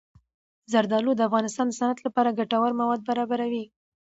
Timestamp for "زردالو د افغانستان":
0.71-1.65